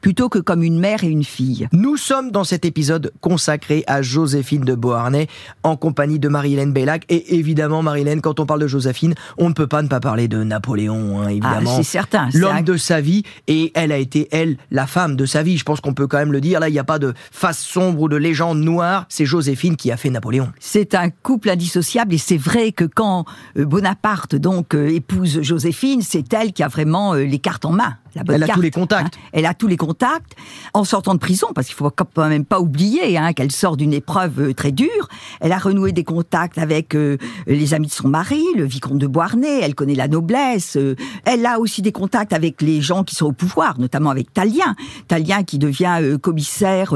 [0.04, 1.66] plutôt que comme une mère et une fille.
[1.72, 5.28] Nous sommes dans cet épisode consacré à Joséphine de Beauharnais,
[5.62, 7.06] en compagnie de Marie-Hélène Bellac.
[7.08, 10.28] Et évidemment, Marie-Hélène, quand on parle de Joséphine, on ne peut pas ne pas parler
[10.28, 11.74] de Napoléon, hein, Ah, évidemment.
[11.78, 12.28] c'est certain.
[12.34, 15.56] L'homme un- de sa vie, et elle a été, elle, la femme de sa vie.
[15.56, 16.60] Je pense qu'on peut quand même le dire.
[16.60, 19.06] Là, il n'y a pas de face sombre ou de légende noire.
[19.08, 20.52] C'est Joséphine qui a fait Napoléon.
[20.60, 23.24] C'est un couple indissociable et c'est vrai que quand
[23.56, 27.72] euh, Bonaparte donc euh, épouse Joséphine, c'est elle qui a vraiment euh, les cartes en
[27.72, 27.96] main.
[28.14, 29.14] La bonne Elle a tous les contacts.
[29.16, 29.28] hein.
[29.32, 30.34] Elle a tous les contacts
[30.72, 33.92] en sortant de prison, parce qu'il faut quand même pas oublier hein, qu'elle sort d'une
[33.92, 35.08] épreuve euh, très dure.
[35.40, 39.06] Elle a renoué des contacts avec euh, les amis de son mari, le vicomte de
[39.06, 39.60] Beauharnais.
[39.62, 40.76] Elle connaît la noblesse.
[40.76, 40.94] euh,
[41.24, 44.74] elle a aussi des contacts avec les gens qui sont au pouvoir, notamment avec Talien.
[45.08, 46.94] Talien qui devient euh, commissaire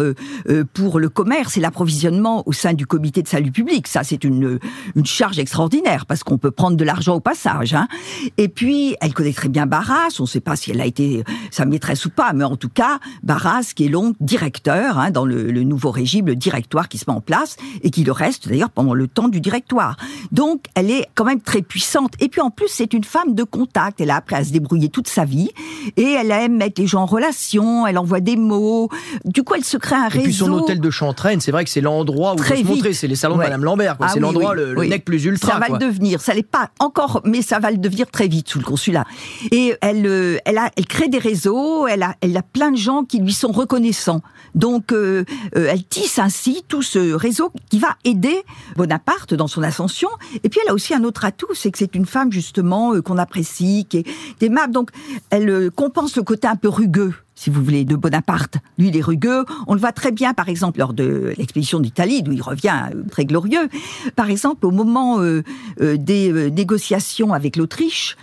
[0.74, 3.86] pour le commerce et l'approvisionnement au sein du comité de salut public.
[3.88, 4.58] Ça, c'est une,
[4.94, 7.74] une charge extraordinaire parce qu'on peut prendre de l'argent au passage.
[7.74, 7.88] Hein.
[8.36, 10.16] Et puis, elle connaît très bien Barras.
[10.18, 11.07] On ne sait pas si elle a été
[11.50, 15.24] sa maîtresse ou pas, mais en tout cas, Barras, qui est donc directeur hein, dans
[15.24, 18.48] le, le nouveau régime, le directoire qui se met en place et qui le reste
[18.48, 19.96] d'ailleurs pendant le temps du directoire.
[20.32, 22.12] Donc, elle est quand même très puissante.
[22.20, 24.00] Et puis, en plus, c'est une femme de contact.
[24.00, 25.50] Elle a appris à se débrouiller toute sa vie
[25.96, 27.86] et elle aime mettre les gens en relation.
[27.86, 28.88] Elle envoie des mots.
[29.24, 30.24] Du coup, elle se crée un Et réseau.
[30.24, 32.92] puis son hôtel de Chantraine, c'est vrai que c'est l'endroit où Très se montrer.
[32.92, 33.42] C'est les salons de.
[33.42, 33.96] Madame Lambert.
[34.00, 34.88] Ah c'est oui, l'endroit, oui, le, le oui.
[34.88, 35.52] nec plus ultra.
[35.52, 35.78] Ça va quoi.
[35.78, 36.20] le devenir.
[36.20, 39.04] Ça l'est pas encore, mais ça va le devenir très vite sous le consulat.
[39.52, 41.86] Et elle, euh, elle a, elle crée des réseaux.
[41.86, 44.22] Elle a, elle a plein de gens qui lui sont reconnaissants.
[44.57, 45.24] Donc, euh,
[45.57, 48.42] euh, elle tisse ainsi tout ce réseau qui va aider
[48.76, 50.09] Bonaparte dans son ascension.
[50.42, 53.03] Et puis, elle a aussi un autre atout, c'est que c'est une femme justement euh,
[53.03, 54.72] qu'on apprécie, qui est aimable.
[54.72, 54.90] Donc,
[55.30, 58.57] elle euh, compense le côté un peu rugueux si vous voulez, de Bonaparte.
[58.78, 59.45] Lui, il est rugueux.
[59.68, 63.05] On le voit très bien, par exemple, lors de l'expédition d'Italie, d'où il revient euh,
[63.12, 63.68] très glorieux.
[64.16, 65.45] Par exemple, au moment euh,
[65.80, 68.16] euh, des euh, négociations avec l'Autriche,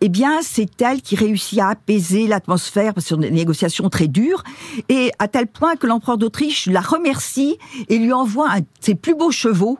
[0.00, 4.44] eh bien, c'est elle qui réussit à apaiser l'atmosphère sur des négociations très dures,
[4.88, 7.58] et à tel point que l'empereur d'Autriche la remercie
[7.88, 9.78] et lui envoie un ses plus beaux chevaux,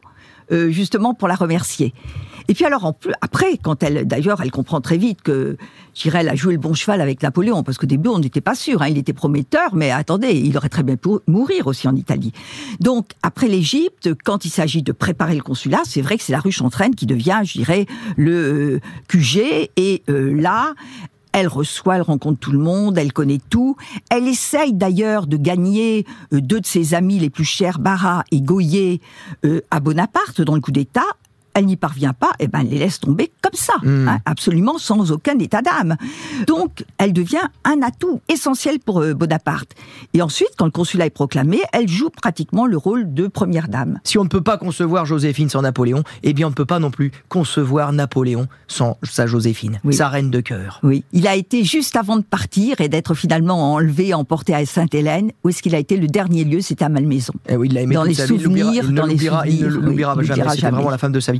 [0.51, 1.95] euh, justement pour la remercier.
[2.51, 5.57] Et puis alors, en plus, après, quand elle, d'ailleurs, elle comprend très vite que
[5.95, 8.83] Girel a joué le bon cheval avec Napoléon, parce qu'au début, on n'était pas sûr.
[8.83, 12.33] Hein, il était prometteur, mais attendez, il aurait très bien pu mourir aussi en Italie.
[12.81, 16.41] Donc, après l'Égypte, quand il s'agit de préparer le consulat, c'est vrai que c'est la
[16.41, 17.61] rue Chantraine qui devient, je
[18.17, 19.71] le euh, QG.
[19.77, 20.75] Et euh, là,
[21.33, 23.77] elle reçoit, elle rencontre tout le monde, elle connaît tout.
[24.11, 28.41] Elle essaye d'ailleurs de gagner euh, deux de ses amis les plus chers, Barras et
[28.41, 29.01] Goyer,
[29.45, 31.07] euh, à Bonaparte dans le coup d'État.
[31.55, 34.09] Elle n'y parvient pas, et ben elle les laisse tomber comme ça, Mm.
[34.09, 35.97] hein, absolument sans aucun état d'âme.
[36.47, 39.73] Donc, elle devient un atout essentiel pour euh, Bonaparte.
[40.15, 43.99] Et ensuite, quand le consulat est proclamé, elle joue pratiquement le rôle de première dame.
[44.05, 46.79] Si on ne peut pas concevoir Joséphine sans Napoléon, eh bien on ne peut pas
[46.79, 49.95] non plus concevoir Napoléon sans sa Joséphine, Oui.
[49.95, 50.79] sa reine de cœur.
[50.83, 55.33] Oui, il a été juste avant de partir et d'être finalement enlevé, emporté à Sainte-Hélène.
[55.43, 56.61] Où est-ce qu'il a été le dernier lieu?
[56.61, 57.33] C'était à Malmaison.
[57.49, 60.15] Eh oui, il l'a aimé Dans les souvenirs, il dans les l'oubliera- il ne l'oubliera
[60.17, 60.49] oui, jamais.
[60.51, 61.40] C'était vraiment la femme de sa vie.